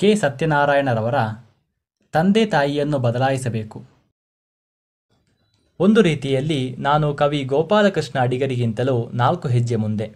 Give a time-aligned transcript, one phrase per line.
[0.00, 0.14] K.
[0.14, 1.14] ಸತ್ಯನಾರಾಯಣರವರ
[2.12, 3.84] ತಂದೆ ತಾಯಿಯನ್ನು ಬದಲಾಯಿಸಬೇಕು.
[5.80, 10.14] ಒಂದು ರೀತಿಯಲ್ಲಿ ನಾನು ಕವಿ ಗೋಪಾಲಕೃಷ್ಣ ಅಡಿಗರಿಗಿಂತಲೂ ನಾಲ್ಕು ಹೆಜ್ಜೆ ಮುಂದೆ.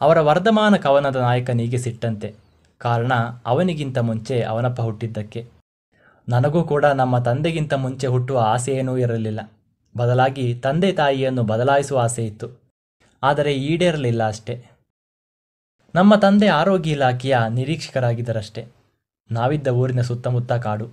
[0.00, 2.34] ಅವರ ವರ್ಧಮಾನ ಕವನದ ನಾಯಕನಿಗೆ ಸಿಟ್ಟಂತೆ.
[2.78, 3.12] ಕಾರಣ
[3.46, 5.46] ಅವನಿಗಿಂತ ಮುಂಚೆ ಅವನಪ್ಪ ಹುಟ್ಟಿದ್ದಕ್ಕೆ.
[6.28, 9.52] ನನಗೂ ಕೂಡ ನಮ್ಮ ತಂದೆಗಿಂತ ಮುಂಚೆ ಹುಟ್ಟುವ ಆಸೆಯೇನೂ ಇರಲಿಲ್ಲ.
[9.96, 12.60] ಬದಲಾಗಿ ತಂದೆ ತಾಯಿಯನ್ನು ಬದಲಾಯಿಸುವ ಆಸೆ ಇತ್ತು.
[13.22, 14.64] ಆದರೆ ಈಡೇರಲಿಲ್ಲ ಅಷ್ಟೇ.
[15.94, 18.81] ನಮ್ಮ ತಂದೆ ಆರೋಗ್ಯ ಇಲಾಖೆಯ ನಿರೀಕ್ಷಕರಾಗಿದ್ದರಷ್ಟೇ.
[19.30, 20.90] ನಾವಿದ್ದ ಊರಿನ ಸುತ್ತಮುತ್ತ ಕಾಡು.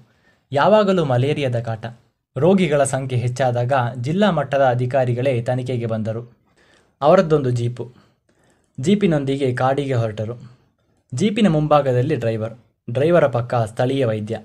[0.52, 1.86] ಯಾವಾಗಲೂ ಮಲೇರಿಯಾದ ಕಾಟ.
[2.38, 6.34] ರೋಗಿಗಳ ಸಂಖ್ಯೆ ಹೆಚ್ಚಾದಾಗ ಜಿಲ್ಲಾ ಮಟ್ಟದ ಅಧಿಕಾರಿಗಳೇ ತನಿಖೆಗೆ ಬಂದರು.
[7.02, 7.92] ಅವರದ್ದೊಂದು ಜೀಪು.
[8.80, 10.52] ಜೀಪಿನೊಂದಿಗೆ ಕಾಡಿಗೆ ಹೊರಟರು.
[11.14, 12.54] ಜೀಪಿನ ಮುಂಭಾಗದಲ್ಲಿ ಡ್ರೈವರ್.
[12.90, 14.42] ಡ್ರೈವರ ಪಕ್ಕ ಸ್ಥಳೀಯ ವೈದ್ಯ.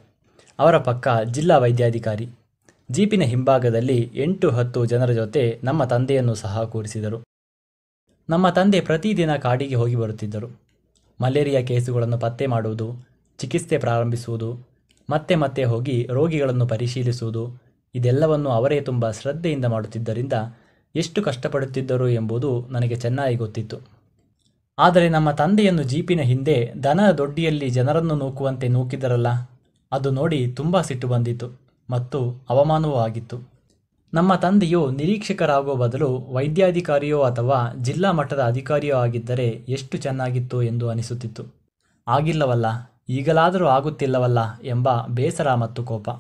[0.59, 2.29] ಅವರ ಪಕ್ಕ ಜಿಲ್ಲಾ ವೈದ್ಯಾಧಿಕಾರಿ.
[2.91, 7.23] ಜೀಪಿನ ಹಿಂಭಾಗದಲ್ಲಿ ಎಂಟು ಹತ್ತು ಜನರ ಜೊತೆ ನಮ್ಮ ತಂದೆಯನ್ನು ಸಹ ಕೂರಿಸಿದರು.
[8.31, 10.61] ನಮ್ಮ ತಂದೆ ಪ್ರತಿದಿನ ಕಾಡಿಗೆ ಹೋಗಿ ಬರುತ್ತಿದ್ದರು.
[11.23, 14.51] ಮಲೇರಿಯಾ ಕೇಸುಗಳನ್ನು ಪತ್ತೆ ಮಾಡುವುದು ಚಿಕಿತ್ಸೆ ಪ್ರಾರಂಭಿಸುವುದು,
[15.09, 17.45] ಮತ್ತೆ ಮತ್ತೆ ಹೋಗಿ ರೋಗಿಗಳನ್ನು ಪರಿಶೀಲಿಸುವುದು,
[17.95, 20.37] ಇದೆಲ್ಲವನ್ನು ಅವರೇ ತುಂಬ ಶ್ರದ್ಧೆಯಿಂದ ಮಾಡುತ್ತಿದ್ದರಿಂದ
[20.95, 23.77] ಎಷ್ಟು ಕಷ್ಟಪಡುತ್ತಿದ್ದರು ಎಂಬುದು ನನಗೆ ಚೆನ್ನಾಗಿ ಗೊತ್ತಿತ್ತು.
[24.79, 29.29] ಆದರೆ ನಮ್ಮ ತಂದೆಯನ್ನು ಜೀಪಿನ ಹಿಂದೆ ದನ ದೊಡ್ಡಿಯಲ್ಲಿ ಜನರನ್ನು ನೂಕುವಂತೆ ನೂಕಿದರಲ್ಲ,
[29.93, 31.49] ಅದು ನೋಡಿ ತುಂಬ ಸಿಟ್ಟು ಬಂದಿತು
[31.89, 32.21] ಮತ್ತು
[32.51, 33.37] ಅವಮಾನವೂ ಆಗಿತ್ತು.
[34.13, 41.45] ನಮ್ಮ ತಂದೆಯು ನಿರೀಕ್ಷಕರಾಗುವ ಬದಲು ವೈದ್ಯಾಧಿಕಾರಿಯೋ ಅಥವಾ ಜಿಲ್ಲಾ ಮಟ್ಟದ ಅಧಿಕಾರಿಯೋ ಆಗಿದ್ದರೆ ಎಷ್ಟು ಚೆನ್ನಾಗಿತ್ತು ಎಂದು ಅನಿಸುತ್ತಿತ್ತು.
[42.07, 42.67] ಆಗಿಲ್ಲವಲ್ಲ
[43.09, 46.11] ಈಗಲಾದರೂ ಆಗುತ್ತಿಲ್ಲವಲ್ಲ ಎಂಬ ಬೇಸರ ಮತ್ತು ಕೋಪ.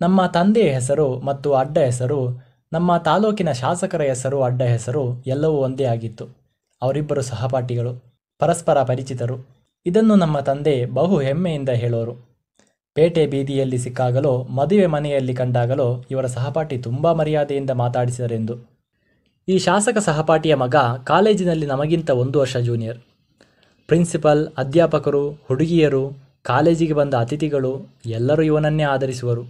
[0.00, 6.28] ನಮ್ಮ ತಂದೆಯ ಹೆಸರು ಮತ್ತು ಅಡ್ಡ ಹೆಸರು, ನಮ್ಮ ತಾಲೂಕಿನ ಶಾಸಕರ ಹೆಸರು, ಅಡ್ಡ ಹೆಸರು ಎಲ್ಲವೂ ಒಂದೇ ಆಗಿತ್ತು.
[6.82, 8.04] ಅವರಿಬ್ಬರು ಸಹಪಾಠಿಗಳು,
[8.38, 9.46] ಪರಸ್ಪರ ಪರಿಚಿತರು.
[9.86, 12.34] ಇದನ್ನು ನಮ್ಮ ತಂದೆ ಬಹು ಹೆಮ್ಮೆಯಿಂದ ಹೇಳೋರು.
[12.94, 18.74] ಪೇಟೆ ಬೀದಿಯಲ್ಲಿ ಸಿಕ್ಕಾಗಲೋ, ಮದುವೆ ಮನೆಯಲ್ಲಿ ಕಂಡಾಗಲೋ, ಇವರ ಸಹಪಾಠಿ ತುಂಬ ಮರ್ಯಾದೆಯಿಂದ ಮಾತಾಡಿಸಿದರೆಂದು.
[19.48, 22.98] ಈ ಶಾಸಕ ಸಹಪಾಠಿಯ ಮಗ ಕಾಲೇಜಿನಲ್ಲಿ ನಮಗಿಂತ ಒಂದು ವರ್ಷ ಜೂನಿಯರ್
[23.86, 29.44] ಪ್ರಿನ್ಸಿಪಲ್, ಅಧ್ಯಾಪಕರು, ಹುಡುಗಿಯರು, ಕಾಲೇಜಿಗೆ ಬಂದ ಅತಿಥಿಗಳು ಎಲ್ಲರೂ ಇವನನ್ನೇ ಆಧರಿಸುವರು.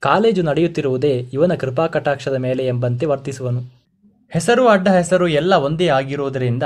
[0.00, 3.60] ಕಾಲೇಜು ನಡೆಯುತ್ತಿರುವುದೇ ಇವನ ಕೃಪಾ ಕಟಾಕ್ಷದ ಮೇಲೆ ಎಂಬಂತೆ ವರ್ತಿಸುವನು.
[4.30, 6.62] ಹೆಸರು ಅಡ್ಡ ಹೆಸರು ಎಲ್ಲ ಒಂದೇ ಆಗಿರುವುದರಿಂದ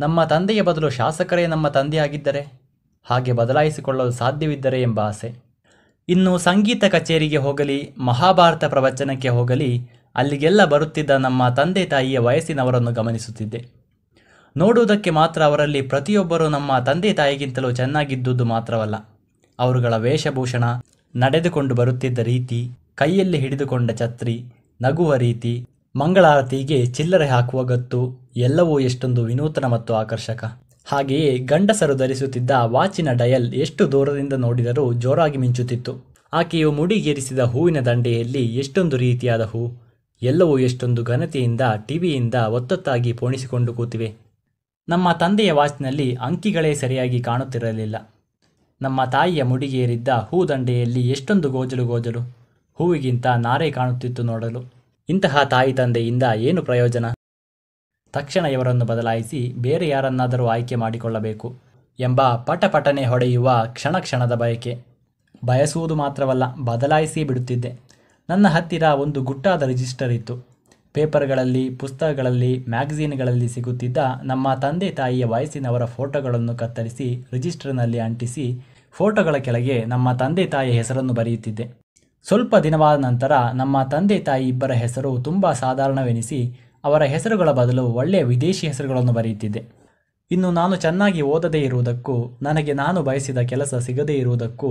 [0.00, 2.52] ನಮ್ಮ ತಂದೆಯ ಬದಲು ಶಾಸಕರೇ ನಮ್ಮ ತಂದೆಯಾಗಿದ್ದರೆ?
[3.04, 5.34] ಹಾಗೆ ಬದಲಾಯಿಸಿಕೊಳ್ಳಲು ಸಾಧ್ಯವಿದ್ದರೆ ಎಂಬ ಆಸೆ.
[6.08, 13.85] ಇನ್ನು ಸಂಗೀತ ಕಚೇರಿಗೆ ಹೋಗಲಿ, ಮಹಾಭಾರತ ಪ್ರವಚನಕ್ಕೆ ಹೋಗಲಿ, ಅಲ್ಲಿಗೆಲ್ಲ ಬರುತ್ತಿದ್ದ ನಮ್ಮ ತಂದೆ ತಾಯಿಯ ವಯಸ್ಸಿನವರನ್ನು ಗಮನಿಸುತ್ತಿದ್ದೆ.
[14.56, 19.08] ನೋಡುವುದಕ್ಕೆ ಮಾತ್ರ ಅವರಲ್ಲಿ ಪ್ರತಿಯೊಬ್ಬರೂ ನಮ್ಮ ತಂದೆ ತಾಯಿಗಿಂತಲೂ ಚೆನ್ನಾಗಿದ್ದುದು ಮಾತ್ರವಲ್ಲ.
[19.58, 20.64] ಅವರುಗಳ ವೇಷಭೂಷಣ,
[21.16, 24.44] ನಡೆದುಕೊಂಡು ಬರುತ್ತಿದ್ದ ರೀತಿ, ಕೈಯಲ್ಲಿ ಹಿಡಿದುಕೊಂಡ ಛತ್ರಿ,
[24.82, 30.44] ನಗುವ ರೀತಿ, ಮಂಗಳಾರತಿಗೆ ಚಿಲ್ಲರೆ ಹಾಕುವ ಗತ್ತು ಎಲ್ಲವೂ ಎಷ್ಟೊಂದು ವಿನೂತನ ಮತ್ತು ಆಕರ್ಷಕ.
[30.86, 36.04] ಹಾಗೆಯೇ ಗಂಡಸರು ಧರಿಸುತ್ತಿದ್ದ ವಾಚಿನ ಡಯಲ್ ಎಷ್ಟು ದೂರದಿಂದ ನೋಡಿದರೂ ಜೋರಾಗಿ ಮಿಂಚುತ್ತಿತ್ತು.
[36.32, 39.72] ಆಕೆಯು ಮುಡಿಗೇರಿಸಿದ ಹೂವಿನ ದಂಡೆಯಲ್ಲಿ ಎಷ್ಟೊಂದು ರೀತಿಯಾದ ಹೂ,
[40.22, 44.25] ಎಲ್ಲವೂ ಎಷ್ಟೊಂದು ಘನತೆಯಿಂದ, ಟಿವಿಯಿಂದ ಒತ್ತೊತ್ತಾಗಿ ಪೋಣಿಸಿಕೊಂಡು ಕೂತಿವೆ.
[44.88, 48.12] ನಮ್ಮ ತಂದೆಯ ವಾಚ್ನಲ್ಲಿ ಅಂಕಿಗಳೇ ಸರಿಯಾಗಿ ಕಾಣುತ್ತಿರಲಿಲ್ಲ.
[48.82, 52.20] ನಮ್ಮ ತಾಯಿಯ ಮುಡಿಗೇರಿದ್ದ ಹೂ ದಂಡೆಯಲ್ಲಿ ಎಷ್ಟೊಂದು ಗೋಜಲು ಗೋಜಲು,
[52.74, 54.72] ಹೂವಿಗಿಂತ ನಾರೇ ಕಾಣುತ್ತಿತ್ತು ನೋಡಲು.
[55.08, 57.06] ಇಂತಹ ತಾಯಿ ತಂದೆಯಿಂದ ಏನು ಪ್ರಯೋಜನ?
[58.12, 61.56] ತಕ್ಷಣ ಇವರನ್ನು ಬದಲಾಯಿಸಿ ಬೇರೆ ಯಾರನ್ನಾದರೂ ಆಯ್ಕೆ ಮಾಡಿಕೊಳ್ಳಬೇಕು
[62.00, 64.84] ಎಂಬ ಪಟಪಟನೆ ಹೊಡೆಯುವ ಕ್ಷಣ ಕ್ಷಣದ ಬಯಕೆ.
[65.44, 67.80] ಬಯಸುವುದು ಮಾತ್ರವಲ್ಲ, ಬದಲಾಯಿಸಿ ಬಿಡುತ್ತಿದ್ದೆ.
[68.28, 70.55] ನನ್ನ ಹತ್ತಿರ ಒಂದು ಗುಟ್ಟಾದ ರಿಜಿಸ್ಟರ್ ಇತ್ತು.
[70.96, 78.46] ಪೇಪರ್ಗಳಲ್ಲಿ, ಪುಸ್ತಕಗಳಲ್ಲಿ ಮ್ಯಾಗಝೀನ್ಗಳಲ್ಲಿ ಸಿಗುತ್ತಿದ್ದ ನಮ್ಮ ತಂದೆ ತಾಯಿಯ ವಯಸ್ಸಿನವರ ಫೋಟೋಗಳನ್ನು ಕತ್ತರಿಸಿ ರಿಜಿಸ್ಟರ್ನಲ್ಲಿ ಅಂಟಿಸಿ
[78.94, 81.66] ಫೋಟೋಗಳ ಕೆಳಗೆ ನಮ್ಮ ತಂದೆ ತಾಯಿಯ ಹೆಸರನ್ನು ಬರೆಯುತ್ತಿದ್ದೆ.
[82.26, 86.40] ಸ್ವಲ್ಪ ದಿನವಾದ ನಂತರ ನಮ್ಮ ತಂದೆ ತಾಯಿ ಇಬ್ಬರ ಹೆಸರು ತುಂಬ ಸಾಧಾರಣವೆನಿಸಿ
[86.84, 89.62] ಅವರ ಹೆಸರುಗಳ ಬದಲು ಒಳ್ಳೆಯ ವಿದೇಶಿ ಹೆಸರುಗಳನ್ನು ಬರೆಯುತ್ತಿದ್ದೆ.
[90.30, 94.70] ಇನ್ನು ನಾನು ಚೆನ್ನಾಗಿ ಓದದೇ ಇರುವುದಕ್ಕೂ, ನನಗೆ ನಾನು ಬಯಸಿದ ಕೆಲಸ ಸಿಗದೇ ಇರುವುದಕ್ಕೂ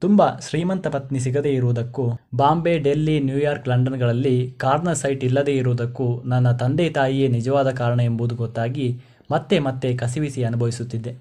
[0.00, 6.90] ತುಂಬ ಶ್ರೀಮಂತ ಪತ್ನಿ ಸಿಗದೇ ಇರುವುದಕ್ಕೂ, ಬಾಂಬೆ, ಡೆಲ್ಲಿ, ನ್ಯೂಯಾರ್ಕ್, ಲಂಡನ್ಗಳಲ್ಲಿ ಕಾರ್ನರ್ ಸೈಟ್ ಇಲ್ಲದೇ ಇರುವುದಕ್ಕೂ ನನ್ನ ತಂದೆ
[6.90, 9.00] ತಾಯಿಯೇ ನಿಜವಾದ ಕಾರಣ ಎಂಬುದು ಗೊತ್ತಾಗಿ
[9.30, 11.18] ಮತ್ತೆ ಮತ್ತೆ ಕಸಿವಿಸಿ ಅನುಭವಿಸುತ್ತಿದ್ದೆ.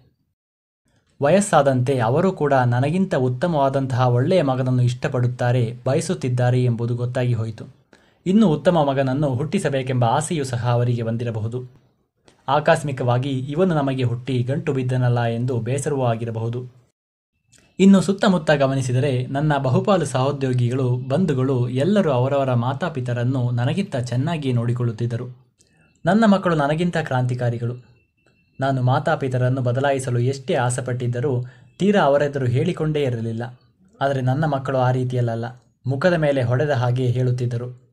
[1.22, 7.68] ವಯಸ್ಸಾದಂತೆ ಅವರು ಕೂಡ ನನಗಿಂತ ಉತ್ತಮವಾದಂತಹ ಒಳ್ಳೆಯ ಮಗನನ್ನು ಇಷ್ಟಪಡುತ್ತಾರೆ, ಬಯಸುತ್ತಿದ್ದಾರೆ ಎಂಬುದು ಗೊತ್ತಾಗಿ ಹೋಯಿತು.
[8.26, 11.66] ಇನ್ನು ಉತ್ತಮ ಮಗನನ್ನು ಹುಟ್ಟಿಸಬೇಕೆಂಬ ಆಸೆಯೂ ಸಹ ಅವರಿಗೆ ಬಂದಿರಬಹುದು.
[12.48, 16.79] ಆಕಸ್ಮಿಕವಾಗಿ ಇವನು ನಮಗೆ ಹುಟ್ಟಿ ಗಂಟು ಬಿದ್ದನಲ್ಲ ಎಂದು ಬೇಸರವೂ ಆಗಿರಬಹುದು.
[17.80, 25.28] ಇನ್ನು ಸುತ್ತಮುತ್ತ ಗಮನಿಸಿದರೆ ನನ್ನ ಬಹುಪಾಲು ಸಹೋದ್ಯೋಗಿಗಳು, ಬಂಧುಗಳು ಎಲ್ಲರೂ ಅವರವರ ಮಾತಾಪಿತರನ್ನು ನನಗಿಂತ ಚೆನ್ನಾಗಿ ನೋಡಿಕೊಳ್ಳುತ್ತಿದ್ದರು.
[26.06, 27.76] ನನ್ನ ಮಕ್ಕಳು ನನಗಿಂತ ಕ್ರಾಂತಿಕಾರಿಗಳು.
[28.60, 31.46] ನಾನು ಮಾತಾಪಿತರನ್ನು ಬದಲಾಯಿಸಲು ಎಷ್ಟೇ ಆಸೆಪಟ್ಟಿದ್ದರೂ
[31.80, 33.60] ತೀರಾ ಅವರೆದುರು ಹೇಳಿಕೊಂಡೇ ಇರಲಿಲ್ಲ.
[34.02, 35.46] ಆದರೆ ನನ್ನ ಮಕ್ಕಳು ಆ ರೀತಿಯಲ್ಲ
[35.88, 37.89] ಮುಖದ ಮೇಲೆ ಹೊಡೆದ ಹಾಗೆ ಹೇಳುತ್ತಿದ್ದರು.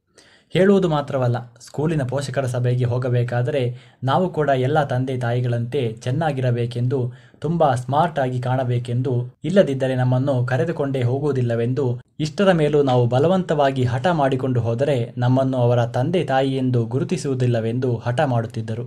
[0.55, 3.63] ಹೇಳುವುದು ಮಾತ್ರವಲ್ಲ, ಸ್ಕೂಲಿನ ಪೋಷಕರ ಸಭೆಗೆ ಹೋಗಬೇಕಾದರೆ
[4.05, 9.13] ನಾವು ಕೂಡ ಎಲ್ಲ ತಂದೆ ತಾಯಿಗಳಂತೆ ಚೆನ್ನಾಗಿರಬೇಕೆಂದು, ತುಂಬ ಸ್ಮಾರ್ಟ್ ಆಗಿ ಕಾಣಬೇಕೆಂದು
[9.45, 11.87] ಇಲ್ಲದಿದ್ದರೆ ನಮ್ಮನ್ನು ಕರೆದುಕೊಂಡೇ ಹೋಗುವುದಿಲ್ಲವೆಂದು
[12.21, 18.87] ಇಷ್ಟರ ಮೇಲೂ ನಾವು ಬಲವಂತವಾಗಿ ಹಠ ಮಾಡಿಕೊಂಡು ಹೋದರೆ ನಮ್ಮನ್ನು ಅವರ ತಂದೆ ತಾಯಿ ಎಂದು ಗುರುತಿಸುವುದಿಲ್ಲವೆಂದು ಹಠ ಮಾಡುತ್ತಿದ್ದರು.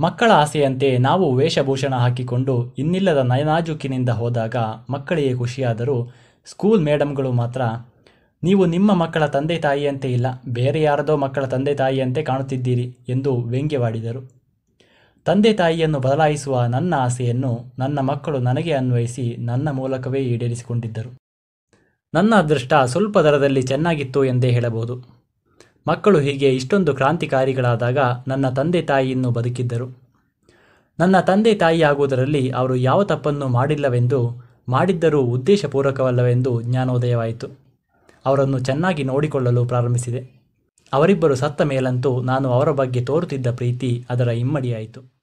[0.00, 4.56] ಮಕ್ಕಳ ಆಸೆಯಂತೆ ನಾವು ವೇಷಭೂಷಣ ಹಾಕಿಕೊಂಡು ಇನ್ನಿಲ್ಲದ ನಯನಾಜುಕಿನಿಂದ ಹೋದಾಗ
[4.90, 5.98] ಮಕ್ಕಳಿಗೆ ಖುಷಿಯಾದರೂ,
[6.46, 7.62] ಸ್ಕೂಲ್ ಮೇಡಮ್ಗಳು ಮಾತ್ರ
[8.46, 14.22] ನೀವು ನಿಮ್ಮ ಮಕ್ಕಳ ತಂದೆ ತಾಯಿಯಂತೆ ಇಲ್ಲ, ಬೇರೆ ಯಾರದೋ ಮಕ್ಕಳ ತಂದೆ ತಾಯಿಯಂತೆ ಕಾಣುತ್ತಿದ್ದೀರಿ ಎಂದು ವ್ಯಂಗ್ಯವಾಡಿದರು.
[15.26, 21.10] ತಂದೆ ತಾಯಿಯನ್ನು ಬದಲಾಯಿಸುವ ನನ್ನ ಆಸೆಯನ್ನು ನನ್ನ ಮಕ್ಕಳು ನನಗೆ ಅನ್ವಯಿಸಿ ನನ್ನ ಮೂಲಕವೇ ಈಡೇರಿಸಿಕೊಂಡಿದ್ದರು.
[22.14, 24.96] ನನ್ನ ಅದೃಷ್ಟ ಸ್ವಲ್ಪ ದರದಲ್ಲಿ ಚೆನ್ನಾಗಿತ್ತು ಎಂದೇ ಹೇಳಬಹುದು.
[25.86, 27.98] ಮಕ್ಕಳು ಹೀಗೆ ಇಷ್ಟೊಂದು ಕ್ರಾಂತಿಕಾರಿಗಳಾದಾಗ
[28.28, 29.88] ನನ್ನ ತಂದೆ ತಾಯಿಯನ್ನು ಬದುಕಿದ್ದರು.
[30.98, 34.20] ನನ್ನ ತಂದೆ ತಾಯಿ ಆಗುವುದರಲ್ಲಿ ಅವರು ಯಾವ ತಪ್ಪನ್ನು ಮಾಡಿಲ್ಲವೆಂದು,
[34.68, 37.48] ಮಾಡಿದ್ದರೂ ಉದ್ದೇಶಪೂರ್ವಕವಲ್ಲವೆಂದು ಜ್ಞಾನೋದಯವಾಯಿತು.
[38.26, 40.44] ಅವರನ್ನು ಚೆನ್ನಾಗಿ ನೋಡಿಕೊಳ್ಳಲು ಪ್ರಾರಂಭಿಸಿದೆ.
[40.92, 45.13] ಅವರಿಬ್ಬರು ಸತ್ತ ಮೇಲಂತೂ ನಾನು ಅವರ ಬಗ್ಗೆ ತೋರುತ್ತಿದ್ದ ಪ್ರೀತಿ ಅದರ ಇಮ್ಮಡಿಯಾಯಿತು.